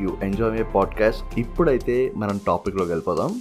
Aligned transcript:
you 0.00 0.10
enjoy 0.22 0.52
my 0.52 0.62
podcast. 0.62 1.38
ఇప్పుడైతే 1.38 2.12
మనం 2.16 2.40
టాపిక్లోకి 2.46 2.90
వెళ్ళిపోదాం. 2.90 3.40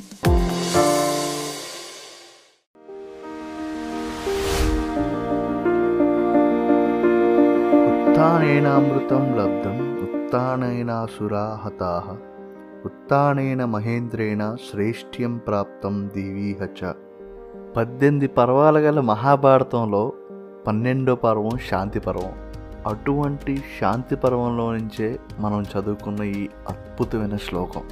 ఉత్థానేనామృతం 8.09 9.37
లబ్ధం 9.37 9.97
ఉత్థానైనాసురా 10.03 11.59
హతాః 11.63 12.15
మహేంద్రేణ 13.65 14.55
శ్రేష్ఠ్యం 14.71 15.37
ప్రాప్తం 15.37 16.09
దివీహ 16.15 16.65
చ. 16.65 16.93
పద్దెనిమిది 17.77 18.27
పర్వాల 18.27 18.77
గల 18.77 18.99
మహాభారతంలో 18.99 20.13
పన్నెండో 20.67 21.15
పర్వం 21.15 21.49
శాంతి 21.69 21.99
పర్వం. 21.99 22.46
అటువంటి 22.87 23.63
శాంతి 23.79 24.15
పర్వంలో 24.15 24.71
నుంచే 24.71 25.19
మనం 25.39 25.61
చదువుకున్న 25.63 26.23
ఈ 26.23 26.49
అద్భుతమైన 26.69 27.35
శ్లోకం. 27.35 27.83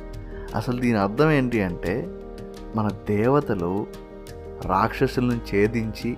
అసలు 0.56 0.82
దీని 0.82 0.98
అర్థం 0.98 1.32
ఏంటి 1.32 1.62
అంటే 1.62 2.08
మన 2.76 2.88
దేవతలు 3.10 3.88
రాక్షసులను 4.66 5.40
ఛేదించి 5.50 6.18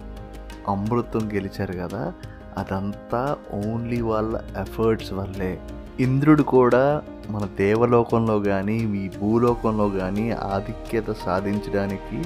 అమృతం 0.68 1.30
గెలిచారు 1.34 1.74
కదా 1.74 2.14
అదంతా 2.58 3.38
ఓన్లీ 3.54 4.02
వాళ్ళ 4.02 4.42
ఎఫర్ట్స్ 4.58 5.14
వల్లే. 5.14 5.60
ఇంద్రుడు 6.00 6.44
కూడా 6.44 7.02
మన 7.30 7.50
దేవలోకంలో 7.58 8.40
కానీ 8.40 8.86
మీ 8.86 9.10
భూలోకంలో 9.10 9.90
కానీ 9.90 10.32
ఆధిక్యత 10.32 11.12
సాధించడానికి 11.26 12.20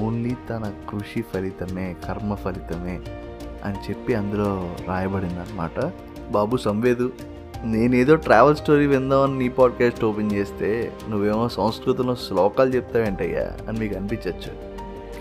ఓన్లీ 0.00 0.36
తన 0.50 0.72
కృషి 0.90 1.22
ఫలితమే 1.22 1.96
కర్మ 2.04 2.34
ఫలితమే. 2.34 3.00
అని 3.64 3.76
చెప్పి 3.90 4.14
అందులో 4.14 4.74
రాయబడింది 4.88 5.34
అనమాట 5.34 5.92
బాబు 6.30 6.56
సంవేదు 6.56 7.12
నేనేదో 7.64 8.14
ట్రావెల్ 8.14 8.56
స్టోరీ 8.56 8.86
విందామని 8.86 9.38
నీ 9.38 9.48
పాడ్కాస్ట్ 9.48 10.04
ఓపెన్ 10.04 10.32
చేస్తే 10.32 10.92
నువ్వేమో 11.08 11.48
సంస్కృతంలో 11.48 12.14
శ్లోకాలు 12.14 12.70
చెప్తావేంటయ్యా 12.70 13.68
అని 13.68 13.80
మీకు 13.80 13.96
అనిపించవచ్చు 13.96 14.70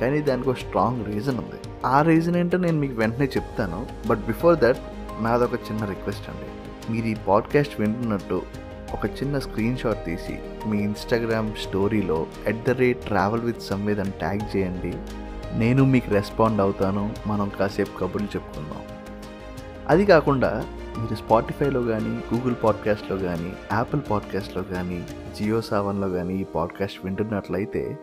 కానీ 0.01 0.21
దానికి 0.21 0.49
ఒక 0.49 0.57
స్ట్రాంగ్ 0.57 1.05
రీజన్ 1.05 1.37
ఉంది. 1.37 1.59
ఆ 1.85 2.01
రీజన్ 2.01 2.35
ఏంటో 2.35 2.57
నేను 2.57 2.79
మీకు 2.79 2.93
వెంటనే 2.93 3.25
చెప్తాను. 3.25 3.87
బట్ 4.07 4.25
బిఫోర్ 4.25 4.57
దట్ 4.57 4.77
నాదొక 5.21 5.53
చిన్న 5.53 5.85
రిక్వెస్ట్ 5.85 6.29
అండి. 6.29 6.47
మీరు 6.93 7.05
ఈ 7.05 7.15
పాడ్కాస్ట్ 7.27 7.81
వింటున్నట్టు 7.81 8.41
ఒక 8.93 9.05
చిన్న 9.05 9.39
స్క్రీన్ 9.39 9.77
షాట్ 9.77 10.05
తీసి 10.05 10.39
మీ 10.69 10.77
ఇన్స్టాగ్రామ్ 10.77 11.53
స్టోరీలో 11.53 12.25
at 12.47 12.63
the 12.63 12.69
rate 12.69 12.97
travel 12.97 13.41
with 13.41 13.61
Samved 13.61 13.99
అని 13.99 14.11
ట్యాగ్ 14.11 14.57
చేయండి. 14.57 14.93
నేను 15.58 15.86
మీకు 15.86 16.11
రెస్పాండ్ 16.11 16.61
అవుతాను. 16.61 17.14
మనం 17.28 17.52
కాసేపు 17.59 18.00
కబుర్లు 18.00 18.28
చెప్పుకుందాం. 18.28 18.81
అది 19.88 20.05
కాకుండా 20.05 20.66
మీరు 21.00 21.16
స్పాటిఫైలో 21.16 21.81
కానీ 21.81 22.36
గూగుల్ 22.36 22.55
పాడ్కాస్ట్లో 22.64 23.17
కానీ 23.17 23.53
యాపిల్ 23.73 24.02
పాడ్కాస్ట్లో 24.11 24.64
కానీ 24.64 25.05
జియో 25.38 25.61
సావన్లో 25.61 26.09
కానీ 26.09 26.33
ఈ 26.33 26.44
పాడ్కాస్ట్ 26.44 27.00
వింటున్నట్లయితే 27.03 27.98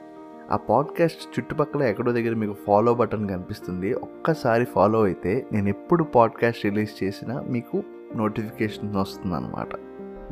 ఆ 0.51 0.57
పాడ్కాస్ట్ 0.57 1.39
చుట్టుపక్కల 1.39 1.83
ఎక్కడో 1.83 2.13
దగ్గర 2.13 2.35
మీకు 2.35 2.57
ఫాలో 2.67 2.95
బటన్ 2.95 3.29
కనిపిస్తుంది. 3.29 3.95
ఒక్కసారి 3.95 4.65
ఫాలో 4.65 5.03
అయితే 5.03 5.47
నేను 5.53 5.69
ఎప్పుడు 5.69 6.05
పాడ్కాస్ట్ 6.05 6.65
రిలీజ్ 6.65 7.05
చేసినా 7.05 7.41
మీకు 7.41 7.83
నోటిఫికేషన్ 8.17 8.97
వస్తుంది 8.97 9.37
అనమాట 9.37 9.69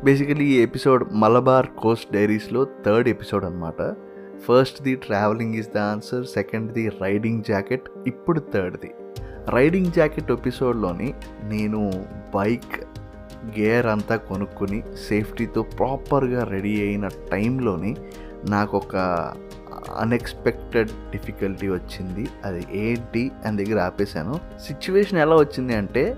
బేసికలీ 0.03 0.45
ఈ 0.45 0.61
ఎపిసోడ్ 0.61 1.13
మలబార్ 1.13 1.67
కోస్ట్ 1.67 2.13
డైరీస్లో 2.13 2.67
థర్డ్ 2.85 3.09
ఎపిసోడ్ 3.09 3.45
అనమాట 3.45 3.95
ఫస్ట్ది 4.43 4.95
ట్రావెలింగ్ 4.95 5.55
ఈజ్ 5.55 5.69
ద 5.75 5.77
ఆన్సర్ 5.77 6.25
సెకండ్ది 6.25 6.89
రైడింగ్ 6.89 7.43
జాకెట్ 7.43 7.89
ఇప్పుడు 8.07 8.41
థర్డ్ది 8.53 8.91
రైడింగ్ 9.49 9.91
జాకెట్ 9.91 10.31
ఎపిసోడ్లోని 10.31 11.13
నేను 11.43 11.91
బైక్ 12.35 12.83
గేర్ 13.59 13.85
అంతా 13.85 14.15
కొనుక్కొని 14.15 14.83
సేఫ్టీతో 15.09 15.61
ప్రాపర్గా 15.61 16.43
రెడీ 16.43 16.87
అయిన 16.87 17.07
టైంలోని 17.07 17.95
నాకు 18.49 18.77
ఒక 18.77 18.95
అన్ఎక్స్పెక్టెడ్ 19.99 20.89
డిఫికల్టీ 21.11 21.67
వచ్చింది. 21.69 22.27
అది 22.45 22.65
ఏంటి 22.73 23.31
అని 23.45 23.65
దగ్గర 23.65 23.79
ఆపేశాను. 23.79 24.39
సిచ్యువేషన్ 24.59 25.19
ఎలా 25.19 25.35
వచ్చింది 25.35 25.75
అంటే 25.75 26.15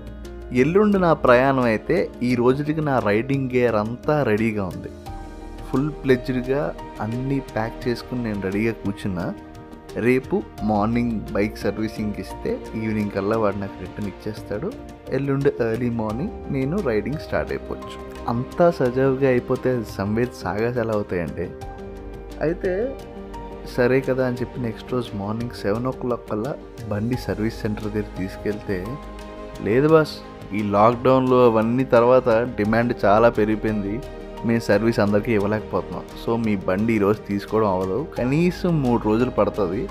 ఎల్లుండి 0.52 0.98
నా 0.98 1.12
ప్రయాణం 1.12 1.62
అయితే 1.62 2.10
ఈ 2.22 2.34
రోజుకి 2.34 2.80
నా 2.80 2.98
రైడింగ్ 2.98 3.50
గేర్ 3.54 3.74
అంతా 3.74 4.22
రెడీగా 4.22 4.64
ఉంది. 4.64 4.88
ఫుల్ 5.68 5.90
ప్లెజ్డ్గా 6.02 6.62
అన్నీ 7.04 7.38
ప్యాక్ 7.54 7.76
చేసుకుని 7.88 8.22
నేను 8.26 8.40
రెడీగా 8.46 8.72
కూర్చున్నా. 8.82 9.26
రేపు 10.06 10.36
మార్నింగ్ 10.70 11.14
బైక్ 11.34 11.56
సర్వీసింగ్కి 11.64 12.20
ఇస్తే 12.24 12.50
ఈవినింగ్ 12.80 13.12
కల్లా 13.16 13.36
వాడు 13.42 13.58
నాకు 13.62 13.76
రిటర్న్ 13.84 14.08
ఇచ్చేస్తాడు. 14.12 14.68
ఎల్లుండి 15.16 15.50
ఎర్లీ 15.66 15.90
మార్నింగ్ 16.00 16.34
నేను 16.56 16.76
రైడింగ్ 16.88 17.22
స్టార్ట్ 17.26 17.52
అయిపోవచ్చు. 17.54 17.96
అంతా 18.32 18.66
సజావుగా 18.78 19.28
అయిపోతే 19.34 19.70
సంవేద్ 19.96 20.34
సాగాస్ 20.42 20.78
ఎలా 20.84 20.94
అవుతాయండి 20.98 21.46
అయితే 22.46 22.72
సరే 23.76 23.96
కదా 24.08 24.22
అని 24.26 24.38
చెప్పి 24.40 24.58
నెక్స్ట్ 24.66 24.92
రోజు 24.92 25.10
మార్నింగ్ 25.22 25.56
సెవెన్ 25.62 25.88
ఓ 25.90 25.94
క్లాక్ 26.02 26.26
కల్లా 26.30 26.52
బండి 26.90 27.16
సర్వీస్ 27.26 27.58
సెంటర్ 27.62 27.86
దగ్గర 27.86 28.10
తీసుకెళ్తే 28.18 28.78
లేదు 29.66 29.88
బాస్ 29.94 30.14
ఈ 30.58 30.60
లాక్డౌన్లో 30.76 31.40
అవన్నీ 31.48 31.84
తర్వాత 31.96 32.28
డిమాండ్ 32.58 32.92
చాలా 33.04 33.28
పెరిగిపోయింది. 33.40 33.94
మేము 34.44 34.60
సర్వీస్ 34.60 35.00
అందరికీ 35.00 35.34
ఇవ్వలేకపోతున్నాం. 35.34 36.02
సో 36.26 36.36
మీ 36.36 36.56
బండి 36.56 36.92
ఈరోజు 36.92 37.18
తీసుకోవడం 37.18 37.66
అవ్వదు. 37.66 38.06
కనీసం 38.18 38.82
మూడు 38.82 39.02
రోజులు 39.02 39.30
పడుతుంది. 39.30 39.88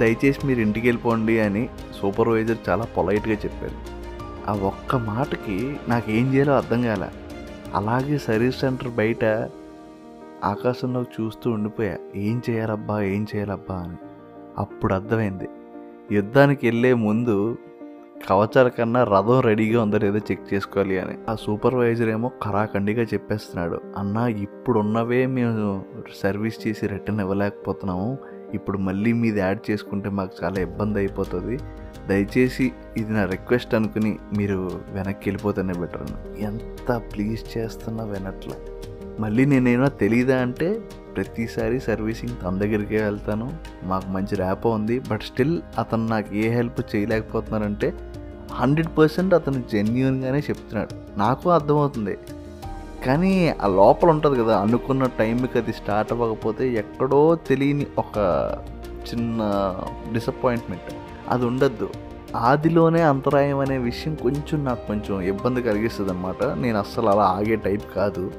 దయచేసి 0.00 0.46
మీరు 0.46 0.60
ఇంటికి 0.60 0.88
వెళ్ళిపోండి 0.88 1.40
అని 1.40 1.68
సూపర్వైజర్ 2.02 2.56
చాలా 2.68 2.84
పొలైట్గా 2.84 3.34
చెప్పారు. 3.34 3.96
ఆ 4.50 4.54
ఒక్క 4.54 4.96
మాటకి 4.96 5.76
నాకు 5.88 6.10
ఏం 6.10 6.34
చేయాలో 6.34 6.56
అర్థం 6.56 6.82
కాలే. 6.82 7.06
అలాగే 7.74 8.18
సర్వీస్ 8.18 8.60
సెంటర్ 8.60 8.88
బయట 8.88 9.24
ఆకాశంలో 10.44 11.02
చూస్తూ 11.02 11.50
ఉండిపోయా. 11.50 11.96
ఏం 12.16 12.42
చేయాలబ్బా? 12.50 13.02
ఏం 13.02 13.26
చేయాలబ్బా? 13.34 13.74
అని. 13.74 13.96
అప్పుడు 14.58 14.94
అర్థమైంది. 14.94 15.48
యుద్ధానికి 16.12 16.66
వెళ్ళే 16.66 16.94
ముందు 16.94 17.58
కవచాల 18.28 18.68
కన్నా 18.68 19.04
రథం 19.04 19.40
రెడీగా 19.40 19.82
ఉందో 19.82 19.98
లేదో 19.98 20.18
చెక్ 20.18 20.54
చేసుకోవాలి 20.54 20.98
అని. 20.98 21.14
ఆ 21.30 21.34
సూపర్వైజర్ 21.34 22.08
ఏమో 22.08 22.30
కరాఖండిగా 22.42 23.02
చెప్పేస్తున్నాడు. 23.02 23.80
అన్న 23.96 24.16
ఇప్పుడున్నవే 24.16 25.26
మేము 25.26 25.84
సర్వీస్ 26.22 26.66
చేసి 26.66 26.86
రిటర్న్ 26.86 27.20
ఇవ్వలేకపోతున్నాము. 27.20 28.18
ఇప్పుడు 28.54 28.78
మళ్ళీ 28.78 29.12
మీది 29.12 29.40
యాడ్ 29.40 29.70
చేసుకుంటే 29.70 30.08
మాకు 30.08 30.44
చాలా 30.44 30.60
ఇబ్బంది 30.60 30.98
అయిపోతుంది. 30.98 31.58
దయచేసి 32.08 32.72
ఇది 32.96 33.12
నా 33.12 33.24
రిక్వెస్ట్ 33.24 33.74
అనుకుని 33.74 34.18
మీరు 34.36 34.70
వెనక్కి 34.92 35.30
వెళ్ళిపోతేనే 35.30 35.72
బెటర్ 35.72 36.38
ఎంత 36.38 37.02
ప్లీజ్ 37.14 37.58
చేస్తున్నా 37.58 38.04
వినట్లా. 38.04 38.56
మళ్ళీ 39.20 39.44
నేనేమో 39.44 39.88
తెలియదా 39.88 40.36
అంటే 40.38 40.80
ప్రతిసారి 41.16 41.80
సర్వీసింగ్ 41.80 42.34
తన 42.44 42.58
దగ్గరికే 42.58 43.02
వెళ్తాను. 43.02 43.52
మాకు 43.84 44.08
మంచి 44.08 44.36
ర్యాపో 44.36 44.70
ఉంది. 44.70 44.98
బట్ 44.98 45.22
స్టిల్ 45.22 45.62
అతను 45.78 46.06
నాకు 46.06 46.34
ఏ 46.34 46.48
హెల్ప్ 46.48 46.96
చేయలేకపోతున్నారంటే 46.96 47.94
హండ్రెడ్ 48.52 48.98
పర్సెంట్ 48.98 49.34
అతను 49.34 49.62
జెన్యున్గానే 49.72 50.38
చెప్తున్నాడు. 50.38 51.18
నాకు 51.18 51.50
అర్థమవుతుంది. 51.50 52.18
కానీ 53.06 53.54
ఆ 53.62 53.66
లోపల 53.66 54.10
ఉంటుంది 54.10 54.44
కదా 54.44 54.60
అనుకున్న 54.60 55.06
టైంకి 55.18 55.58
అది 55.58 55.72
స్టార్ట్ 55.72 56.12
అవ్వకపోతే 56.12 56.68
ఎక్కడో 56.68 57.34
తెలియని 57.34 57.86
ఒక 57.98 58.18
చిన్న 59.08 59.38
డిసప్పాయింట్మెంట్ 60.12 60.94
అది 61.28 61.44
ఉండద్దు. 61.44 61.88
ఆదిలోనే 62.36 63.02
అంతరాయం 63.02 63.58
అనే 63.58 63.78
విషయం 63.78 64.14
కొంచెం 64.14 64.64
నాకు 64.64 64.86
కొంచెం 64.86 65.20
ఇబ్బంది 65.20 65.62
కలిగిస్తుంది 65.62 66.10
అనమాట 66.10 66.44
నేను 66.44 66.78
అస్సలు 66.78 67.08
అలా 67.08 67.22
ఆగే 67.22 67.56
టైప్ 67.56 67.82
కాదు. 67.96 68.30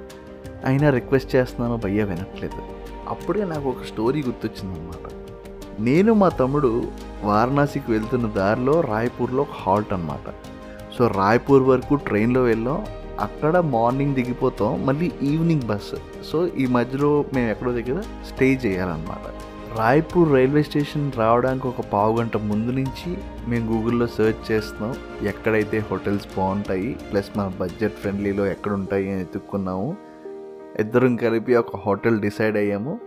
అయినా 0.65 0.89
రిక్వెస్ట్ 0.89 1.35
చేస్తున్నాను 1.35 1.77
భయ్య 1.77 2.03
వినట్లేదు. 2.03 2.61
అప్పుడే 3.07 3.45
నాకు 3.45 3.69
ఒక 3.69 3.83
స్టోరీ 3.93 4.23
గుర్తొచ్చిందనమాట 4.23 5.16
నేను 5.79 6.13
మా 6.13 6.29
తమ్ముడు 6.29 6.83
వారణాసికి 7.23 7.91
వెళ్తున్న 7.91 8.27
దారిలో 8.27 8.81
రాయ్పూర్లో 8.81 9.41
ఒక 9.41 9.47
హాల్ట్ 9.51 9.93
అనమాట 9.93 10.33
సో 10.97 11.07
రాయ్పూర్ 11.07 11.63
వరకు 11.63 11.95
ట్రైన్లో 11.95 12.43
వెళ్ళాం. 12.43 12.85
అక్కడ 13.19 13.57
మార్నింగ్ 13.57 14.15
దిగిపోతాం. 14.15 14.85
మళ్ళీ 14.85 15.11
ఈవినింగ్ 15.21 15.61
బస్సు 15.61 15.95
సో 16.31 16.47
ఈ 16.47 16.65
మధ్యలో 16.65 17.25
మేము 17.33 17.49
ఎక్కడో 17.49 17.71
దగ్గర 17.71 18.01
స్టే 18.01 18.53
చేయాలన్నమాట. 18.53 19.33
రాయ్పూర్ 19.77 20.33
రైల్వే 20.33 20.63
స్టేషన్ 20.63 21.11
రావడానికి 21.17 21.67
ఒక 21.67 21.81
పావు 21.93 22.17
గంట 22.17 22.37
ముందు 22.37 22.71
నుంచి 22.71 23.17
మేము 23.47 23.71
గూగుల్లో 23.71 24.07
సెర్చ్ 24.07 24.51
చేస్తున్నాం. 24.51 24.95
ఎక్కడైతే 25.27 25.79
హోటల్స్ 25.79 26.27
బాగుంటాయి 26.37 26.97
ప్లస్ 27.11 27.37
మన 27.37 27.51
బడ్జెట్ 27.59 27.93
ఫ్రెండ్లీలో 27.93 28.45
ఎక్కడ 28.45 28.71
ఉంటాయి 28.71 29.07
అని 29.09 29.17
వెతుక్కున్నాము. 29.17 29.95
ఇద్దరం 30.79 31.15
కలిపి 31.15 31.55
ఒక 31.55 31.75
హోటల్ 31.75 32.19
డిసైడ్ 32.19 32.57
అయ్యాము. 32.57 32.99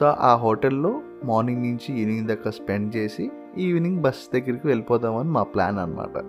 సో 0.00 0.06
ఆ 0.06 0.34
హోటల్లో 0.34 1.00
మార్నింగ్ 1.24 1.62
నుంచి 1.62 2.00
ఈవినింగ్ 2.00 2.28
దాకా 2.28 2.50
స్పెండ్ 2.50 2.96
చేసి 2.96 3.30
ఈవినింగ్ 3.58 4.00
బస్ 4.00 4.34
దగ్గరికి 4.34 4.66
వెళ్ళిపోదామని 4.66 5.28
మా 5.28 5.42
ప్లాన్ 5.42 5.78
అనమాట 5.78 6.24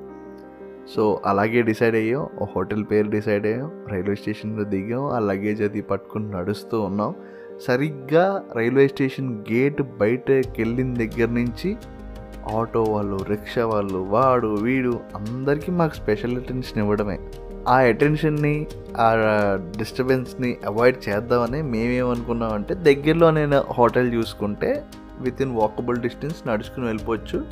సో 0.96 1.22
అలాగే 1.26 1.62
డిసైడ్ 1.62 1.96
అయ్యాం. 1.96 2.28
ఓ 2.42 2.46
హోటల్ 2.56 2.84
పేరు 2.92 3.10
డిసైడ్ 3.10 3.46
అయ్యాం. 3.46 3.72
రైల్వే 3.88 4.16
స్టేషన్లో 4.16 4.64
దిగాం. 4.64 5.06
ఆ 5.06 5.20
లగేజ్ 5.20 5.62
అది 5.62 5.82
పట్టుకుని 5.82 6.32
నడుస్తూ 6.32 6.82
ఉన్నాం. 6.82 7.16
సరిగ్గా 7.62 8.44
రైల్వే 8.56 8.88
స్టేషన్ 8.88 9.44
గేట్ 9.52 9.82
బయటకి 9.82 10.62
వెళ్ళిన 10.62 10.94
దగ్గర 10.94 11.30
నుంచి 11.30 11.76
ఆటో 12.56 12.84
వాళ్ళు 12.84 13.18
రిక్షా 13.30 13.66
వాళ్ళు 13.66 13.98
వాడు 13.98 14.48
వీడు 14.48 15.00
అందరికీ 15.16 15.72
మాకు 15.72 15.96
స్పెషల్ 15.96 16.38
అటెన్షన్ 16.38 16.78
ఇవ్వడమే. 16.78 17.20
ఆ 17.68 17.76
అటెన్షన్ని 17.78 18.68
ఆ 18.98 19.08
డిస్టర్బెన్స్ని 19.78 20.58
అవాయిడ్ 20.66 21.10
చేద్దామని 21.10 21.62
మేమేమనుకున్నామంటే 21.62 22.74
దగ్గరలో 22.74 23.32
నేను 23.32 23.64
హోటల్ 23.78 24.14
చూసుకుంటే 24.14 24.86
విత్ 25.20 25.42
ఇన్ 25.42 25.56
వాకబుల్ 25.56 25.98
డిస్టెన్స్ 25.98 26.48
నడుచుకుని 26.48 26.86
వెళ్ళిపోవచ్చు. 26.86 27.46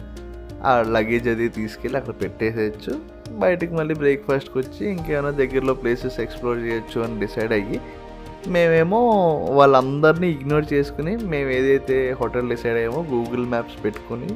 ఆ 0.64 0.82
లగేజ్ 0.82 1.28
అది 1.28 1.50
తీసుకెళ్ళి 1.50 1.98
అక్కడ 1.98 2.14
పెట్టేసేయచ్చు. 2.24 3.00
బయటికి 3.32 3.74
మళ్ళీ 3.74 3.94
బ్రేక్ఫాస్ట్కి 3.94 4.58
వచ్చి 4.58 4.90
ఇంకేమైనా 4.90 5.30
దగ్గరలో 5.30 5.74
ప్లేసెస్ 5.74 6.20
ఎక్స్ప్లోర్ 6.20 6.58
చేయొచ్చు 6.58 7.02
అని 7.02 7.20
డిసైడ్ 7.20 7.52
అయ్యి 7.52 7.82
మేమేమో 8.48 9.02
వాళ్ళందరినీ 9.52 10.30
ఇగ్నోర్ 10.30 10.74
చేసుకుని 10.74 11.18
మేము 11.18 11.50
ఏదైతే 11.50 12.18
హోటల్ 12.22 12.50
డిసైడ్ 12.50 12.76
అయ్యామో 12.76 13.02
గూగుల్ 13.02 13.46
మ్యాప్స్ 13.46 13.86
పెట్టుకుని 13.86 14.36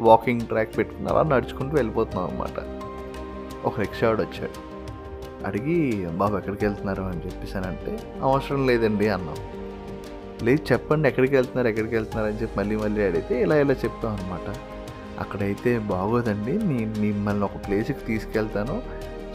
వాకింగ్ 0.00 0.40
ట్రాక్ 0.40 0.76
పెట్టుకుని 0.78 1.08
అలా 1.08 1.22
నడుచుకుంటూ 1.22 1.76
వెళ్ళిపోతున్నాం 1.76 2.26
అనమాట 2.26 2.58
ఒక 3.66 3.80
రిక్షావాడు 3.80 4.22
వచ్చాడు. 4.22 4.69
అడిగి 5.46 6.06
బాబు 6.10 6.36
ఎక్కడికి 6.36 6.64
వెళ్తున్నారు? 6.64 7.02
అని 7.02 7.20
చెప్పేసానంటే 7.26 7.98
అవసరం 8.22 8.66
లేదండి 8.66 9.08
అన్నాం. 9.08 9.36
లేదు 10.44 10.72
చెప్పండి 10.72 11.08
ఎక్కడికి 11.08 11.36
వెళ్తున్నారు 11.36 11.68
ఎక్కడికి 11.68 11.94
వెళ్తున్నారు? 11.94 12.32
అని 12.32 12.42
చెప్పి 12.42 12.58
మళ్ళీ 12.58 12.76
మళ్ళీ 12.76 13.02
అడిగితే 13.04 13.42
ఇలా 13.42 13.56
ఇలా 13.56 13.74
చెప్తాం 13.74 14.12
అనమాట 14.12 14.54
అక్కడైతే 15.20 15.78
బాగోదండి 15.78 16.52
నేను 16.52 17.00
మిమ్మల్ని 17.00 17.44
ఒక 17.44 17.56
ప్లేస్కి 17.66 18.04
తీసుకెళ్తాను 18.06 18.82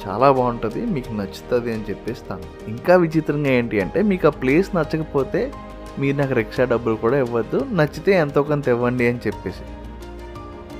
చాలా 0.07 0.31
బాగుంటుంది 0.31 0.85
మీకు 0.85 1.13
నచ్చుతుంది 1.13 1.73
అని 1.73 1.83
చెప్పేస్తాను. 1.89 2.69
ఇంకా 2.69 2.95
విచిత్రంగా 2.95 3.49
ఏంటి 3.49 3.81
అంటే 3.81 4.01
మీకు 4.01 4.27
ఆ 4.27 4.29
ప్లేస్ 4.29 4.75
నచ్చకపోతే 4.75 5.51
మీరు 5.99 6.17
నాకు 6.17 6.33
రిక్షా 6.33 6.63
డబ్బులు 6.63 6.95
కూడా 6.95 7.17
ఇవ్వద్దు 7.17 7.65
నచ్చితే 7.71 8.11
ఎంతో 8.11 8.43
కొంత 8.43 8.67
ఇవ్వండి 8.67 9.07
అని 9.07 9.19
చెప్పేసి. 9.27 9.63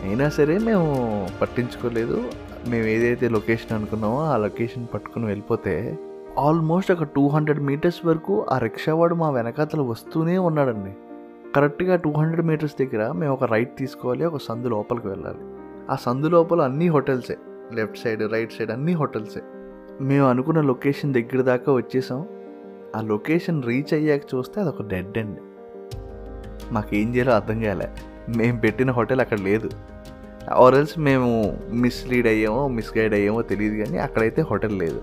అయినా 0.08 0.30
సరే 0.30 0.58
మేము 0.58 0.88
పట్టించుకోలేదు. 1.42 2.24
మేము 2.68 2.86
ఏదైతే 2.86 3.30
లొకేషన్ 3.30 3.78
అనుకున్నామో 3.78 4.20
ఆ 4.22 4.38
లొకేషన్ 4.38 4.88
పట్టుకుని 4.94 5.26
వెళ్ళిపోతే 5.26 6.00
ఆల్మోస్ట్ 6.38 6.92
ఒక 6.92 7.04
టూ 7.04 7.28
హండ్రెడ్ 7.28 7.60
మీటర్స్ 7.60 8.06
వరకు 8.06 8.46
ఆ 8.50 8.58
రిక్షా 8.58 8.94
వాడు 8.94 9.16
మా 9.16 9.30
వెనకాతలు 9.30 9.84
వస్తూనే 9.84 10.38
ఉన్నాడండి. 10.38 10.94
కరెక్ట్గా 11.56 11.96
టూ 11.96 12.12
హండ్రెడ్ 12.12 12.48
మీటర్స్ 12.48 12.76
దగ్గర 12.82 13.12
మేము 13.12 13.34
ఒక 13.34 13.44
రైట్ 13.44 13.78
తీసుకోవాలి 13.78 14.26
ఒక 14.26 14.38
సందు 14.38 14.68
లోపలికి 14.68 15.08
వెళ్ళాలి. 15.08 15.44
ఆ 15.90 15.96
సందు 15.96 16.28
లోపల 16.28 16.62
అన్ని 16.62 16.88
హోటల్సే 16.88 17.38
లెఫ్ట్ 17.74 17.98
సైడ్ 17.98 18.32
రైట్ 18.32 18.52
సైడ్ 18.52 18.72
అన్ని 18.72 18.94
హోటల్సే 18.94 19.42
మేము 20.02 20.30
అనుకున్న 20.30 20.62
లొకేషన్ 20.62 21.14
దగ్గర 21.14 21.42
దాకా 21.42 21.74
వచ్చేసాం. 21.74 22.28
ఆ 22.96 23.02
లొకేషన్ 23.02 23.64
రీచ్ 23.64 23.94
అయ్యాక 23.94 24.22
చూస్తే 24.36 24.62
అదొక 24.62 24.82
డెడ్ 24.82 25.18
అండ్ 25.18 25.38
మాకేం 26.72 27.16
చేయాలో 27.16 27.32
అర్థం 27.32 27.62
కాలే. 27.62 27.90
మేము 28.38 28.60
పెట్టిన 28.60 28.92
హోటల్ 28.92 29.22
అక్కడ 29.22 29.40
లేదు. 29.40 29.70
ఆర్ఎల్స్ 30.54 31.00
మేము 31.00 31.60
మిస్లీడ్ 31.72 32.28
అయ్యామో 32.28 32.68
మిస్గైడ్ 32.68 33.14
అయ్యామో 33.14 33.42
తెలియదు 33.42 33.76
కానీ 33.84 33.98
అక్కడైతే 33.98 34.42
హోటల్ 34.42 34.80
లేదు. 34.80 35.02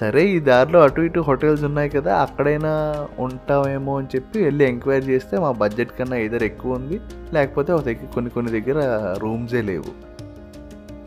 సరే 0.00 0.26
ఈ 0.26 0.40
దారిలో 0.40 0.80
అటు 0.80 1.00
ఇటు 1.00 1.20
హోటల్స్ 1.20 1.64
ఉన్నాయి 1.64 1.90
కదా 1.90 2.16
అక్కడైనా 2.16 3.06
ఉంటామేమో 3.18 3.98
అని 3.98 4.06
చెప్పి 4.16 4.44
వెళ్ళి 4.44 4.64
ఎంక్వైరీ 4.64 5.06
చేస్తే 5.06 5.38
మా 5.38 5.50
బడ్జెట్ 5.50 5.90
కన్నా 5.98 6.16
ఏదైనా 6.16 6.44
ఎక్కువ 6.44 6.74
ఉంది 6.74 7.00
లేకపోతే 7.32 7.72
ఒక 7.72 7.82
దగ్గర 7.82 8.14
కొన్ని 8.14 8.30
కొన్ని 8.30 8.60
దగ్గర 8.60 8.78
రూమ్సే 9.18 9.62
లేవు. 9.62 10.18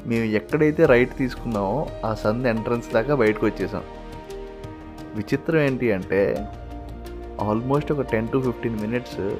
మేము 0.07 0.23
ఎక్కడైతే 0.23 0.85
రైట్ 0.85 1.17
తీసుకున్నామో 1.17 1.87
ఆ 2.05 2.13
సంద్ 2.13 2.47
ఎంట్రన్స్ 2.47 2.93
దాకా 2.93 3.15
బయటకు 3.15 3.45
వచ్చేసాం. 3.45 3.81
విచిత్రం 5.15 5.59
ఏంటి 5.59 5.91
అంటే 5.91 6.49
ఆల్మోస్ట్ 7.41 7.91
ఒక 7.91 8.01
టెన్ 8.01 8.27
టు 8.27 8.41
ఫిఫ్టీన్ 8.41 8.81
మినిట్స్ 8.81 9.35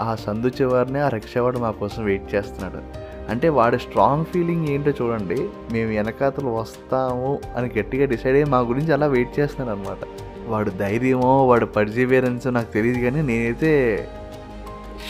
ఆ 0.00 0.14
సందు 0.14 0.46
చివరినే 0.46 1.00
ఆ 1.00 1.08
రిక్షావాడు 1.08 1.58
మా 1.58 1.70
కోసం 1.70 2.04
వెయిట్ 2.04 2.34
చేస్తున్నాడు. 2.34 3.03
అంటే 3.30 3.48
వాడి 3.48 3.78
స్ట్రాంగ్ 3.78 4.24
ఫీలింగ్ 4.24 4.68
ఏంటో 4.68 4.90
చూడండి. 4.90 5.48
మేము 5.72 5.90
వెనకాతలు 5.90 6.46
వస్తాము 6.46 7.38
అని 7.56 7.68
గట్టిగా 7.78 8.06
డిసైడ్ 8.06 8.36
అయ్యి 8.36 8.50
మా 8.50 8.58
గురించి 8.58 8.92
అలా 8.92 9.06
వెయిట్ 9.06 9.40
చేస్తున్నాను 9.40 9.80
అనమాట 9.80 10.08
వాడు 10.48 10.70
ధైర్యమో 10.70 11.46
వాడు 11.46 11.66
పర్జీవియరెన్స్ 11.66 12.46
నాకు 12.46 12.72
తెలియదు 12.72 12.98
కానీ 12.98 13.22
నేనైతే 13.22 13.72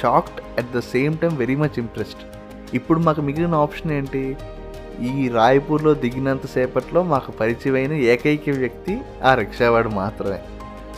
shocked 0.01 0.41
at 0.59 0.73
the 0.77 0.81
same 0.81 1.19
time 1.19 1.37
very 1.37 1.57
much 1.57 1.79
impressed 1.79 2.25
ఇప్పుడు 2.75 2.99
మాకు 2.99 3.21
మిగిలిన 3.21 3.55
ఆప్షన్ 3.55 3.93
ఏంటి? 3.93 4.37
ఈ 5.03 5.29
రాయపూర్లో 5.29 5.95
దిగినంత 5.95 6.47
సేపట్లో 6.47 7.03
మాకు 7.03 7.31
పరిచయమైన 7.33 7.93
ఏకైక 7.93 8.51
వ్యక్తి 8.51 9.01
ఆ 9.25 9.35
రిక్షావాడు 9.35 9.89
మాత్రమే. 9.89 10.39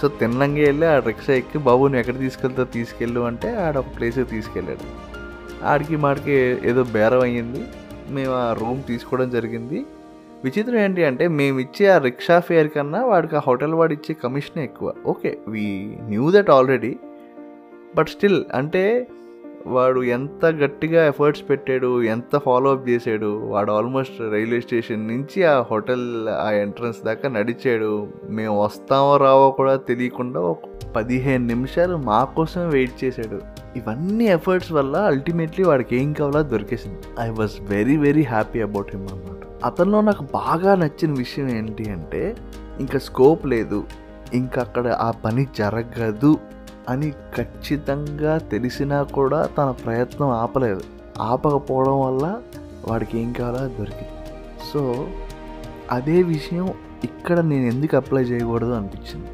సో 0.03 0.09
తిన్నంగా 0.09 0.63
వెళ్ళి 0.63 0.87
ఆ 0.87 0.99
రిక్షా 0.99 1.33
ఎక్కి 1.33 1.59
బాబు 1.59 1.83
నువ్వు 1.83 2.01
ఎక్కడ 2.01 2.19
తీసుకెళ్తావు 2.19 2.67
తీసుకెళ్ళు 2.67 3.21
అంటే 3.21 3.57
ఆడ 3.57 3.77
ఒక 3.77 3.87
ప్లేస్కి 3.99 4.25
తీసుకెళ్ళాడు. 4.25 5.16
ఆడికి 5.65 5.97
మాడికి 5.97 6.33
ఏదో 6.65 6.85
బేరం 6.85 7.21
అయ్యింది. 7.21 7.65
మేము 8.11 8.33
ఆ 8.33 8.53
రూమ్ 8.53 8.83
తీసుకోవడం 8.83 9.31
జరిగింది. 9.31 9.87
విచిత్రం 10.45 10.79
ఏంటి 10.79 11.05
అంటే 11.05 11.29
మేము 11.29 11.59
ఇచ్చే 11.61 11.87
ఆ 11.87 11.99
రిక్షా 11.99 12.41
ఫేర్ 12.41 12.69
కన్నా 12.69 13.05
వాడికి 13.05 13.37
ఆ 13.37 13.41
హోటల్ 13.47 13.75
వాడు 13.75 13.93
ఇచ్చే 13.93 14.17
కమిషనే 14.25 14.65
ఎక్కువ. 14.65 14.93
Okay 15.07 15.39
we 15.49 15.97
knew 16.01 16.31
that 16.31 16.51
already. 16.51 16.97
But 17.97 18.09
still 18.09 18.45
అంటే 18.55 19.07
వాడు 19.67 20.03
ఎంత 20.03 20.47
గట్టిగా 20.47 21.07
ఎఫర్ట్స్ 21.07 21.51
పెట్టాడు 21.51 22.03
ఎంత 22.03 22.39
ఫాలోఅప్ 22.39 22.89
చేశాడు 22.89 23.27
వాడు 23.27 23.73
ఆల్మోస్ట్ 23.73 24.21
రైల్వే 24.21 24.61
స్టేషన్ 24.61 25.09
నుంచి 25.09 25.45
ఆ 25.45 25.61
హోటల్ 25.61 26.29
ఆ 26.29 26.51
ఎంట్రన్స్ 26.51 27.03
దాకా 27.03 27.29
నడిచాడు. 27.29 28.09
మేము 28.29 28.65
వస్తామో 28.65 29.17
రావో 29.17 29.51
కూడా 29.51 29.77
తెలియకుండా 29.77 30.41
ఒక 30.41 30.59
పదిహేను 30.97 31.45
నిమిషాలు 31.47 31.97
మా 31.97 32.25
కోసం 32.25 32.63
వెయిట్ 32.69 32.97
చేశాడు. 33.05 33.39
ఇవన్నీ 33.77 34.27
ఎఫర్ట్స్ 34.37 34.73
వల్ల 34.73 34.97
అల్టిమేట్లీ 34.97 35.65
వాడికి 35.65 35.97
ఏం 35.97 36.13
కావాలో 36.13 36.43
దొరికేసింది. 36.43 37.01
I 37.21 37.29
was 37.29 37.57
very 37.71 37.97
very 37.97 38.23
happy 38.23 38.61
about 38.61 38.91
him 38.97 39.09
అన్నమాట. 39.13 39.43
అతనిలో 39.65 40.01
నాకు 40.01 40.25
బాగా 40.35 40.75
నచ్చిన 40.75 41.13
విషయం 41.13 41.49
ఏంటి 41.49 41.85
అంటే 41.91 42.23
ఇంకా 42.81 42.99
స్కోప్ 42.99 43.47
లేదు 43.47 43.85
ఇంకా 44.35 44.59
అక్కడ 44.63 44.87
ఆ 45.01 45.11
పని 45.25 45.47
జరగదు 45.59 46.33
అని 46.89 47.09
ఖచ్చితంగా 47.11 48.39
తెలిసినా 48.53 48.99
కూడా 49.03 49.41
తన 49.59 49.71
ప్రయత్నం 49.85 50.29
ఆపలేదు. 50.43 50.83
ఆపకపోవడం 51.21 51.97
వల్ల 52.01 52.27
వాడికి 52.89 53.15
ఏం 53.19 53.31
కావాలో 53.33 53.63
దొరికింది. 53.79 54.17
సో 54.73 54.83
అదే 55.91 56.19
విషయం 56.35 56.67
ఇక్కడ 57.05 57.39
నేను 57.41 57.67
ఎందుకు 57.67 57.95
అప్లై 57.97 58.23
చేయకూడదు 58.23 58.73
అనిపించింది. 58.73 59.31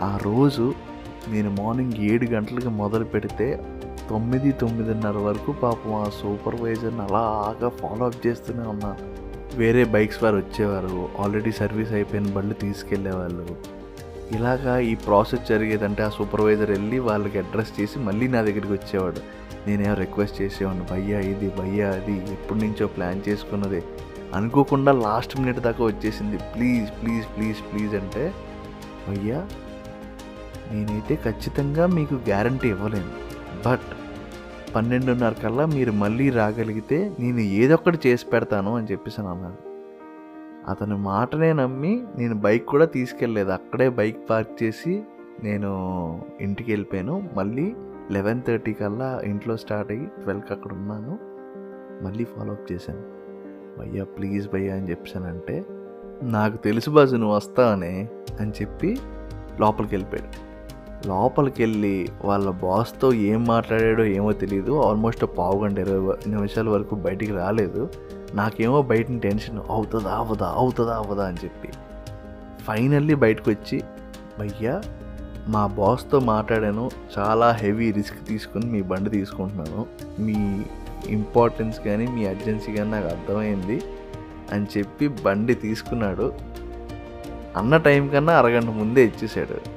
ఆ 0.00 0.18
రోజు 0.22 0.74
నేను 1.28 1.50
మార్నింగ్ 1.50 1.92
ఏడు 1.92 2.26
గంటలకి 2.26 2.68
మొదలు 2.68 3.04
పెడితే 3.04 3.60
తొమ్మిది 4.10 4.52
తొమ్మిదిన్నర 4.52 5.18
వరకు 5.18 5.52
పాపం 5.52 5.94
ఆ 5.94 6.04
సూపర్వైజర్ని 6.04 7.00
అలాగా 7.00 7.68
ఫాలో 7.68 8.06
అప్ 8.06 8.26
చేస్తూనే 8.26 8.68
ఉన్నాను 8.68 8.96
వేరే 9.56 9.84
బైక్స్ 9.84 10.22
వారు 10.22 10.36
వచ్చేవారు. 10.36 11.08
ఆల్రెడీ 11.18 11.52
సర్వీస్ 11.52 11.92
అయిపోయిన 11.92 12.26
బళ్ళు 12.26 12.54
తీసుకెళ్ళేవాళ్ళు 12.54 13.46
ఇలాగా 14.32 14.78
ఈ 14.78 14.94
ప్రాసెస్ 14.94 15.48
జరిగేదంటే 15.48 16.02
ఆ 16.02 16.08
సూపర్వైజర్ 16.08 16.70
వెళ్ళి 16.70 16.98
వాళ్ళకి 16.98 17.38
అడ్రస్ 17.38 17.80
చేసి 17.80 17.98
మళ్ళీ 17.98 18.28
నా 18.28 18.40
దగ్గరికి 18.40 18.72
వచ్చేవాడు. 18.72 19.20
నేనేమో 19.66 19.94
రిక్వెస్ట్ 19.94 20.42
చేసేవాడిని? 20.42 20.84
భయ్యా 20.90 21.20
ఇది 21.20 21.52
భయ్యా 21.58 21.88
అది 21.88 22.16
ఎప్పటి 22.32 22.60
నుంచో 22.60 22.86
ప్లాన్ 22.86 23.20
చేసుకున్నది. 23.28 23.82
అనుకోకుండా 24.34 24.92
లాస్ట్ 24.92 25.40
మినిట్ 25.40 25.58
దాకా 25.58 25.84
వచ్చేసింది. 25.84 26.36
ప్లీజ్ 26.36 26.90
ప్లీజ్ 26.90 27.26
ప్లీజ్ 27.36 27.58
ప్లీజ్ 27.72 27.94
అంటే 27.94 28.32
భయ్యా 29.08 29.46
నేనైతే 30.72 31.14
ఖచ్చితంగా 31.24 31.86
మీకు 31.86 32.14
గ్యారంటీ 32.14 32.68
ఇవ్వలేను. 32.68 33.10
బట్ 33.68 33.88
పన్నెండున్నర 34.74 35.32
కల్లా 35.32 35.66
మీరు 35.66 35.92
మళ్ళీ 35.92 36.30
రాగలిగితే 36.30 37.16
నేను 37.18 37.38
ఏదొక్కటి 37.38 38.08
చేసి 38.08 38.26
పెడతాను 38.26 38.76
అని 38.76 38.86
చెప్పేసి 38.92 39.20
అన్నాను 39.20 39.74
అతని 40.70 40.96
మాటనే 40.96 41.52
నమ్మి 41.52 42.04
నేను 42.18 42.34
బైక్ 42.34 42.66
కూడా 42.66 42.84
తీసుకెళ్ళలేదు. 42.84 43.50
అక్కడే 43.50 43.88
బైక్ 43.88 44.30
పార్క్ 44.30 44.62
చేసి 44.62 45.02
నేను 45.42 45.70
ఇంటికి 46.40 46.72
వెళ్ళిపోయాను. 46.72 47.30
మళ్ళీ 47.34 47.74
లెవెన్ 48.10 48.42
థర్టీ 48.42 48.72
కల్లా 48.72 49.20
ఇంట్లో 49.24 49.56
స్టార్ట్ 49.56 49.92
అయ్యి 49.92 50.06
ట్వెల్వ్కి 50.06 50.52
అక్కడ 50.52 50.72
ఉన్నాను. 50.72 51.18
మళ్ళీ 52.04 52.24
ఫాలోఅప్ 52.24 52.72
చేశాను. 52.72 53.02
భయ్యా 53.78 54.04
ప్లీజ్ 54.04 54.48
భయ్యా 54.48 54.74
అని 54.74 54.90
చెప్పానంటే 54.90 55.64
నాకు 56.22 56.56
తెలుసు 56.56 56.90
బాజు 56.90 57.16
నువ్వు 57.16 57.36
వస్తావని 57.36 58.08
అని 58.40 58.52
చెప్పి 58.62 58.98
లోపలికి 59.60 59.94
వెళ్ళిపోయాడు. 59.94 60.53
లోపలికి 61.06 61.62
వెళ్ళి 61.62 62.08
వాళ్ళ 62.24 62.50
బాస్తో 62.50 63.12
ఏం 63.12 63.44
మాట్లాడాడో 63.44 64.04
ఏమో 64.04 64.32
తెలియదు 64.32 64.82
ఆల్మోస్ట్ 64.82 65.24
పావు 65.38 65.64
గంట 65.64 65.78
ఇరవై 65.78 66.14
నిమిషాల 66.26 66.68
వరకు 66.68 66.94
బయటికి 66.94 67.32
రాలేదు. 67.32 67.88
నాకేమో 68.34 68.82
బయట 68.82 69.06
టెన్షన్ 69.22 69.60
అవుతుందా 69.70 70.10
అవదా 70.10 70.52
అవుతుందా 70.56 70.94
అవదా 70.94 71.26
అని 71.26 71.36
చెప్పి 71.44 71.68
ఫైనల్లీ 72.64 73.14
బయటకు 73.14 73.50
వచ్చి 73.50 73.82
భయ్యా 74.38 74.82
మా 75.48 75.66
బాస్తో 75.66 76.20
మాట్లాడాను. 76.20 76.90
చాలా 77.18 77.50
హెవీ 77.50 77.90
రిస్క్ 77.90 78.28
తీసుకుని 78.28 78.66
మీ 78.66 78.82
బండి 78.82 79.10
తీసుకుంటున్నాను. 79.10 79.86
మీ 80.18 80.64
ఇంపార్టెన్స్ 81.08 81.80
కానీ 81.80 82.06
మీ 82.06 82.26
అర్జెన్సీ 82.26 82.72
కానీ 82.72 82.90
నాకు 82.90 83.06
అర్థమైంది 83.06 83.82
అని 84.52 84.66
చెప్పి 84.78 85.08
బండి 85.08 85.54
తీసుకున్నాడు. 85.54 86.32
అన్న 87.56 87.76
టైం 87.76 88.08
కన్నా 88.08 88.32
అరగంట 88.32 88.64
ముందే 88.64 89.04
ఇచ్చేసాడు. 89.04 89.73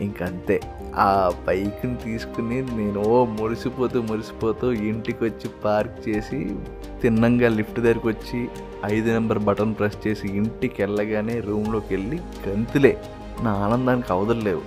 ఇంకంతే. 0.00 0.60
ఆ 0.96 1.32
బైక్ని 1.46 1.96
తీసుకుని 1.96 2.62
నేను 2.62 3.00
ఓ 3.00 3.24
మురిసిపోతూ 3.24 4.02
మురిసిపోతూ 4.02 4.72
ఇంటికి 4.72 5.24
వచ్చి 5.24 5.50
పార్క్ 5.64 6.08
చేసి 6.08 6.56
తిన్నంగా 7.02 7.48
లిఫ్ట్ 7.48 7.80
దగ్గరికి 7.80 8.08
వచ్చి 8.08 8.48
ఐదు 8.84 9.08
నెంబర్ 9.10 9.38
బటన్ 9.38 9.74
ప్రెస్ 9.74 10.06
చేసి 10.06 10.28
ఇంటికి 10.28 10.82
వెళ్ళగానే 10.82 11.40
రూమ్లోకి 11.40 11.96
వెళ్ళి 11.96 12.20
గంతులే. 12.48 12.96
నా 13.42 13.50
ఆనందానికి 13.50 14.12
అవదలేవు 14.12 14.62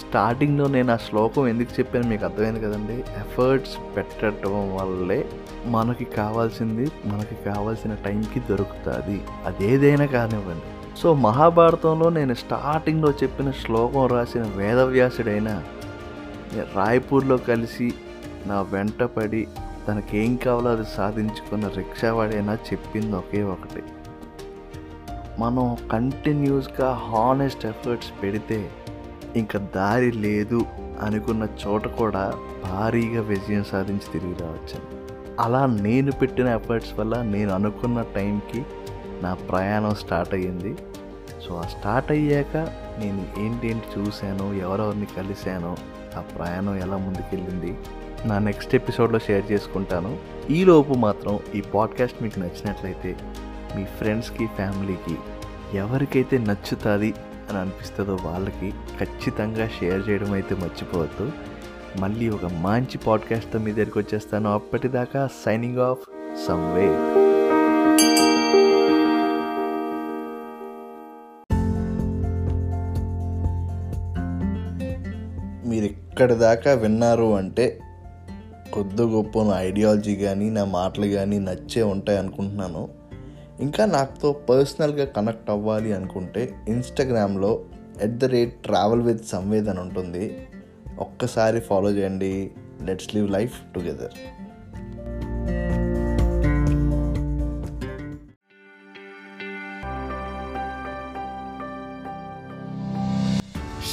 స్టార్టింగ్లో 0.00 0.66
నేను 0.66 0.92
ఆ 0.92 0.96
శ్లోకం 0.96 1.48
ఎందుకు 1.48 1.72
చెప్పాను 1.78 2.08
మీకు 2.08 2.24
అర్థమైంది 2.24 2.60
కదండి. 2.60 2.92
ఎఫర్ట్స్ 2.92 3.96
పెట్టడం 3.96 4.76
వల్లే 4.76 5.26
మనకి 5.66 6.04
కావాల్సింది 6.04 6.86
మనకి 7.06 7.34
కావాల్సిన 7.44 7.94
టైంకి 7.94 8.40
దొరుకుతుంది. 8.40 9.20
అదేదైనా 9.46 10.06
కానివ్వండి. 10.06 10.73
సో 10.96 11.14
మహాభారతంలో 11.14 12.08
నేను 12.08 12.34
స్టార్టింగ్లో 12.34 13.10
చెప్పిన 13.10 13.50
శ్లోకం 13.50 14.06
రాసిన 14.06 14.42
వేదవ్యాసుడైన 14.56 15.62
రాయ్పూర్లో 16.76 17.36
కలిసి 17.36 17.94
నా 18.46 18.62
వెంట 18.62 19.02
పడి 19.02 19.46
తనకేం 19.88 20.36
కావాలో 20.36 20.70
అది 20.70 20.84
సాధించుకున్న 20.96 21.68
రిక్షావాడైనా 21.68 22.54
చెప్పింది 22.54 23.16
ఒకే 23.16 23.42
ఒకటి. 23.42 23.82
మనం 25.38 25.76
కంటిన్యూస్గా 25.92 26.92
హానెస్ట్ 26.92 27.66
ఎఫర్ట్స్ 27.66 28.12
పెడితే 28.22 28.70
ఇంకా 29.36 29.58
దారి 29.74 30.12
లేదు 30.12 30.64
అనుకున్న 31.02 31.48
చోట 31.66 31.88
కూడా 31.88 32.34
భారీగా 32.64 33.20
విజయం 33.22 33.64
సాధించి 33.64 34.12
తిరిగి 34.12 34.32
రావచ్చు 34.32 34.78
అలా 35.40 35.66
నేను 35.66 36.12
పెట్టిన 36.12 36.46
ఎఫర్ట్స్ 36.46 36.98
వల్ల 36.98 37.22
నేను 37.22 37.52
అనుకున్న 37.54 38.02
టైంకి 38.02 38.64
నా 39.22 39.34
ప్రయాణం 39.34 39.94
స్టార్ట్ 39.94 40.34
అయ్యింది. 40.34 40.76
సో 41.48 41.56
ఆ 41.56 41.62
స్టార్ట్ 41.62 42.12
అయ్యాక 42.12 42.56
నేను 42.98 43.26
ఏంటేంటి 43.38 44.00
చూశాను 44.00 44.54
ఎవరెవరిని 44.54 45.06
కలిశాను 45.06 45.76
ఆ 46.16 46.20
ప్రయాణం 46.20 46.78
ఎలా 46.78 46.96
ముందుకెళ్ళింది 46.96 47.78
నా 48.24 48.38
నెక్స్ట్ 48.38 48.74
ఎపిసోడ్లో 48.74 49.18
షేర్ 49.18 49.52
చేసుకుంటాను. 49.52 50.18
ఈలోపు 50.50 50.94
మాత్రం 50.94 51.38
ఈ 51.54 51.60
పాడ్కాస్ట్ 51.60 52.22
మీకు 52.22 52.40
నచ్చినట్లయితే 52.40 53.16
మీ 53.76 53.84
ఫ్రెండ్స్కి 53.84 54.46
ఫ్యామిలీకి 54.46 55.16
ఎవరికైతే 55.76 56.38
నచ్చుతుంది 56.38 57.14
అని 57.50 57.58
అనిపిస్తుందో 57.58 58.18
వాళ్ళకి 58.22 58.72
ఖచ్చితంగా 59.00 59.68
షేర్ 59.68 60.08
చేయడం 60.08 60.32
అయితే 60.32 60.54
మర్చిపోవద్దు. 60.54 61.32
మళ్ళీ 61.98 62.28
ఒక 62.28 62.44
మంచి 62.44 62.98
పాడ్కాస్ట్తో 62.98 63.58
మీ 63.58 63.72
దగ్గరికి 63.72 63.98
వచ్చేస్తాను. 63.98 64.54
అప్పటిదాకా 64.54 65.28
సైనింగ్ 65.44 65.78
ఆఫ్ 65.78 65.98
సమ్వే 66.48 66.88
ఇక్కడి 76.14 76.34
దాకా 76.34 76.72
విన్నారు 76.72 77.36
అంటే 77.36 77.78
కొద్ది 78.72 79.02
గొప్ప 79.02 79.42
నా 79.42 79.60
ఐడియాలజీ 79.60 80.16
కానీ 80.16 80.50
నా 80.50 80.64
మాటలు 80.64 81.06
కానీ 81.06 81.38
నచ్చే 81.38 81.82
ఉంటాయి 81.82 82.18
అనుకుంటున్నాను. 82.18 82.88
ఇంకా 83.60 83.86
నాతో 83.86 84.32
పర్సనల్గా 84.32 85.04
కనెక్ట్ 85.04 85.50
అవ్వాలి 85.50 85.92
అనుకుంటే 85.92 86.54
ఇన్స్టాగ్రామ్లో 86.68 87.64
at 88.02 88.18
the 88.18 88.24
rate 88.24 88.62
travel 88.62 89.00
with 89.00 89.26
Samvedana 89.26 89.78
ఉంటుంది. 89.78 90.48
ఒక్కసారి 90.98 91.60
ఫాలో 91.60 91.90
చేయండి. 91.90 92.50
Let's 92.82 93.14
live 93.14 93.30
life 93.30 93.58
together. 93.74 94.18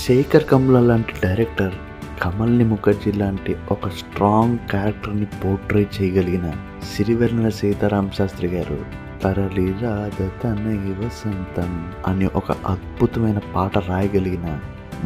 Shekhar 0.07 0.43
Kammula 0.43 0.79
లాంటి 0.79 1.13
డైరెక్టర్ 1.23 1.73
కమల్ని 2.21 2.65
ముఖర్జీ 2.65 3.11
లాంటి 3.11 3.53
ఒక 3.71 3.87
స్ట్రాంగ్ 3.99 4.57
క్యారెక్టర్ని 4.69 5.27
పోర్ట్రే 5.37 5.81
చేయగలిగిన 5.95 6.47
సిరివెన్నెల 6.89 7.49
సీతారాం 7.57 8.07
శాస్త్రి 8.09 8.47
గారు 8.47 8.77
తరలి 9.23 9.65
రాధ 9.81 10.27
తనై 10.41 10.77
వసంతం 10.99 11.71
అనే 12.07 12.27
ఒక 12.35 12.51
అద్భుతమైన 12.67 13.39
పాట 13.53 13.73
రాయగలిగిన 13.87 14.47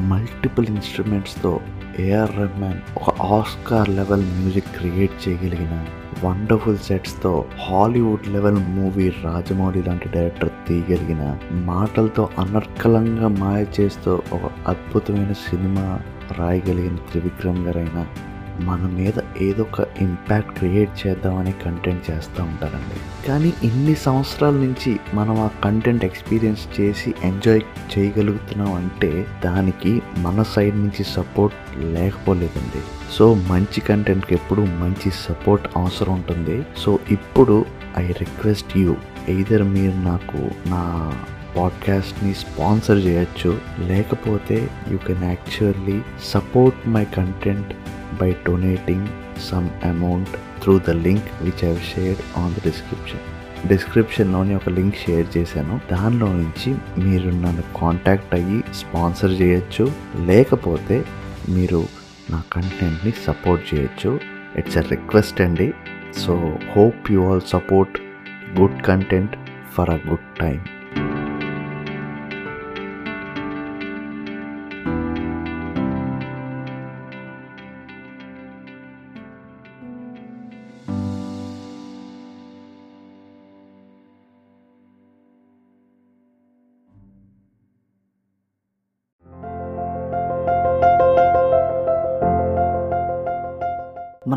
మల్టిపుల్ 0.09 0.67
ఇన్స్ట్రుమెంట్స్తో 0.69 1.51
ఏఆర్ 1.99 2.33
రెహమాన్ 2.37 2.79
ఒక 2.99 3.09
ఆస్కార్ 3.33 3.91
లెవెల్ 3.91 4.25
మ్యూజిక్ 4.33 4.73
క్రియేట్ 4.77 5.15
చేయగలిగిన 5.23 5.75
వండర్ఫుల్ 6.23 6.81
సెట్స్తో 6.85 7.31
హాలీవుడ్ 7.61 8.27
లెవెల్ 8.27 8.59
మూవీ 8.75 9.07
రాజమౌళి 9.23 9.81
లాంటి 9.81 10.09
డైరెక్టర్ 10.09 10.53
తీయగలిగిన 10.67 11.23
మాటలతో 11.65 12.25
అనర్కలంగా 12.43 13.29
మాయ 13.39 13.63
చేస్తూ 13.79 14.13
ఒక 14.33 14.43
అద్భుతమైన 14.67 15.33
సినిమా 15.43 15.87
రాయగలిగిన 16.31 16.95
త్రివిక్రమ్ 16.95 17.65
గారైనా 17.65 18.07
మన 18.59 18.79
మీద 18.79 19.13
ఏదో 19.41 19.63
ఒక 19.63 19.87
ఇంపాక్ట్ 20.01 20.57
క్రియేట్ 20.57 21.07
చేద్దామని 21.07 21.51
కంటెంట్ 21.51 22.11
చేస్తూ 22.11 22.43
ఉంటారండి. 22.43 23.27
కానీ 23.27 23.53
ఇన్ని 23.63 23.95
సంవత్సరాల 23.95 24.53
నుంచి 24.53 24.99
మనం 25.13 25.39
ఆ 25.39 25.49
కంటెంట్ 25.63 26.05
ఎక్స్పీరియన్స్ 26.05 26.81
చేసి 26.81 27.15
ఎంజాయ్ 27.23 27.61
చేయగలుగుతున్నాం 27.97 28.73
అంటే 28.73 29.25
దానికి 29.45 30.01
మన 30.17 30.43
సైడ్ 30.43 30.75
నుంచి 30.75 31.03
సపోర్ట్ 31.03 31.55
లేకపోలేదండి. 31.83 32.81
సో 33.11 33.33
మంచి 33.33 33.81
కంటెంట్కి 33.81 34.35
ఎప్పుడు 34.35 34.61
మంచి 34.61 35.11
సపోర్ట్ 35.11 35.67
అవసరం 35.77 36.13
ఉంటుంది. 36.13 36.65
సో 36.77 36.99
ఇప్పుడు 37.11 37.65
ఐ 37.97 38.07
రిక్వెస్ట్ 38.07 38.77
యూ 38.77 38.95
ఎయిదర్ 39.29 39.63
మీరు 39.63 39.95
నాకు 39.95 40.49
నా 40.67 41.13
పాడ్కాస్ట్ని 41.57 42.33
స్పాన్సర్ 42.33 42.97
చేయొచ్చు. 42.97 43.59
లేకపోతే 43.79 44.69
you 44.91 44.97
can 44.97 45.23
actually 45.23 46.01
support 46.23 46.87
my 46.87 47.05
content 47.05 47.73
by 48.21 48.31
donating 48.31 49.07
some 49.51 49.69
amount 49.83 50.29
through 50.63 50.79
the 50.79 50.89
link 50.89 51.23
which 51.41 51.65
I 51.65 51.67
have 51.67 52.21
on 52.37 52.53
the 52.53 52.57
description 52.63 53.19
డిస్క్రిప్షన్లోని 53.67 54.55
ఒక 54.55 54.69
లింక్ 54.69 54.95
షేర్ 54.95 55.37
చేశాను. 55.37 55.79
దానిలో 55.91 56.27
నుంచి 56.27 56.75
మీరు 57.03 57.29
నన్ను 57.29 57.63
కాంటాక్ట్ 57.81 58.35
అయ్యి 58.35 58.63
స్పాన్సర్ 58.73 59.41
చేయొచ్చు. 59.41 59.91
లేకపోతే 60.25 61.05
మీరు 61.49 61.87
నా 62.29 62.43
కంటెంట్ని 62.53 63.13
సపోర్ట్ 63.27 63.75
చేయొచ్చు. 63.75 64.19
ఇట్స్ 64.57 64.77
ఎ 64.77 64.81
రిక్వెస్ట్ 64.81 65.41
అండి. 65.41 65.73
So 66.17 66.57
hope 66.75 67.11
you 67.11 67.31
all 67.31 67.41
support 67.47 67.99
good 68.59 68.81
content 68.81 69.35
for 69.73 69.89
a 69.89 69.97
good 70.07 70.39
time 70.41 70.63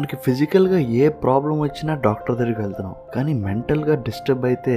మనకి 0.08 0.24
ఫిజికల్గా 0.24 0.78
ఏ 0.78 1.08
ప్రాబ్లం 1.22 1.54
వచ్చినా 1.60 1.94
డాక్టర్ 2.04 2.36
దగ్గరికి 2.36 2.60
వెళ్తున్నాం. 2.60 2.94
కానీ 3.14 3.32
మెంటల్గా 3.34 3.94
డిస్టర్బ్ 3.94 4.44
అయితే 4.44 4.74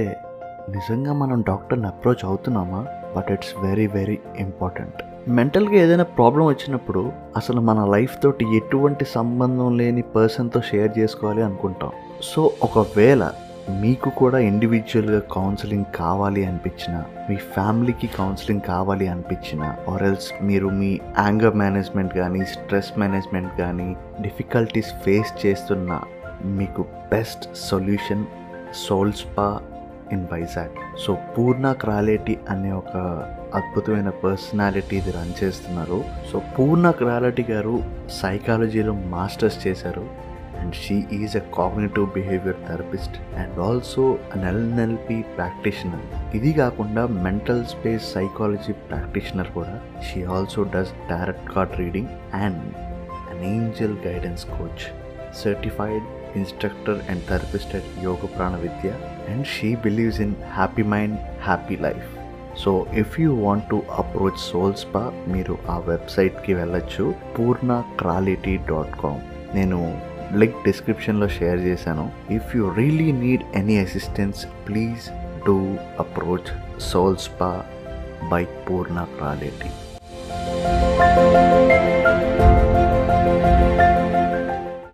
నిజంగా 0.68 1.12
మనం 1.12 1.38
డాక్టర్ని 1.48 1.86
approach 1.86 2.24
అవుతున్నామా? 2.24 2.80
But 3.16 3.30
it's 3.32 3.52
very 3.62 3.86
very 3.86 4.18
important 4.38 4.98
మెంటల్గా 5.28 5.74
ఏదైనా 5.74 6.04
ప్రాబ్లం 6.18 6.44
వచ్చినప్పుడు 6.46 7.12
అసలు 7.36 7.60
మన 7.60 7.84
లైఫ్ 7.84 8.16
తోటి 8.22 8.46
ఎటువంటి 8.56 9.06
సంబంధం 9.14 9.78
లేని 9.78 10.02
పర్సన్తో 10.16 10.60
షేర్ 10.60 10.92
చేసుకోవాలి 10.98 11.42
అనుకుంటాం. 11.42 11.92
సో 12.22 12.42
ఒకవేళ 12.62 13.22
మీకు 13.70 14.10
కూడా 14.10 14.38
ఇండివిజువల్గా 14.38 15.20
కౌన్సిలింగ్ 15.20 15.84
కావాలి 15.96 16.44
అనిపించిన 16.44 17.04
మీ 17.30 17.36
ఫ్యామిలీకి 17.36 18.06
కౌన్సిలింగ్ 18.06 18.60
కావాలి 18.60 19.08
అనిపించిన 19.08 19.74
ఆర్ 19.88 20.02
ఎల్స్ 20.02 20.32
మీరు 20.42 20.68
మీ 20.68 21.00
యాంగర్ 21.18 21.54
మేనేజ్మెంట్ 21.54 22.14
కానీ 22.14 22.44
స్ట్రెస్ 22.44 22.98
మేనేజ్మెంట్ 22.98 23.60
కానీ 23.60 23.96
డిఫికల్టీస్ 24.20 24.94
ఫేస్ 25.04 25.46
చేస్తున్న 25.46 26.00
మీకు 26.44 26.82
best 26.82 27.56
solution 27.56 28.24
Soul Spa 28.74 29.60
in 30.12 30.26
Vizag 30.32 30.70
so 30.98 31.18
Purna 31.38 31.72
Krality 31.72 32.36
అనే 32.50 32.72
ఒక 32.72 32.96
అద్భుతమైన 33.54 34.08
పర్సనాలిటీ 34.08 34.96
ఇది 34.96 35.10
రన్ 35.10 35.44
చేస్తున్నారు. 35.44 36.04
సో 36.32 36.42
పూర్ణ 36.58 36.90
క్రాలిటీ 36.90 37.42
గారు 37.42 37.82
సైకాలజీలో 38.10 38.92
మాస్టర్స్ 38.92 39.66
చేశారు. 39.66 40.31
And 40.62 40.74
she 40.74 40.96
is 41.10 41.34
a 41.34 41.42
cognitive 41.56 42.14
behavior 42.14 42.54
therapist 42.66 43.12
and 43.36 43.58
also 43.66 44.02
an 44.34 44.42
L N L P 44.50 45.16
practitioner 45.36 46.04
ఇది 46.38 46.50
కాకుండా 46.52 47.02
మెంటల్ 47.24 47.62
స్పేస్ 47.72 48.06
సైకాలజీ 48.14 48.72
ప్రాక్టీషనర్ 48.88 49.50
కూడా. 49.58 49.74
She 50.06 50.20
also 50.36 50.62
does 50.74 50.92
tarot 51.10 51.44
card 51.52 51.76
reading 51.82 52.10
and 52.44 52.62
an 53.32 53.42
angel 53.52 53.96
guidance 54.06 54.44
coach 54.54 54.84
certified 55.42 56.06
instructor 56.40 57.00
and 57.10 57.24
therapist 57.30 57.74
at 57.78 57.90
Yoga 58.06 58.30
Prana 58.36 58.54
Vidya 58.64 58.90
and 59.32 59.46
she 59.54 59.70
believes 59.86 60.20
in 60.26 60.36
happy 60.58 60.86
mind 60.94 61.16
happy 61.48 61.76
life 61.86 62.08
so 62.62 62.72
if 63.02 63.14
you 63.22 63.30
want 63.46 63.68
to 63.72 63.80
approach 64.00 64.40
Soul 64.50 64.74
Spa 64.84 65.04
మీరు 65.34 65.56
ఆ 65.74 65.78
వెబ్సైట్కి 65.90 66.54
వెళ్ళొచ్చు 66.54 67.04
పూర్ణ 67.36 67.82
క్రాలిటీ 68.00 68.56
dot 68.70 68.96
com 69.02 69.22
నేను 69.54 69.78
link 70.34 70.64
డిస్క్రిప్షన్లో 70.64 71.28
share 71.28 71.60
చేశాను. 71.60 72.10
If 72.30 72.56
you 72.56 72.68
really 72.68 73.12
need 73.12 73.44
any 73.54 73.78
assistance 73.78 74.46
please 74.68 75.06
do 75.46 75.56
approach 75.98 76.50
soul 76.80 77.16
spa 77.16 77.50
by 78.30 78.44
Poorna 78.44 79.06
క్రాలిటీ 79.18 79.70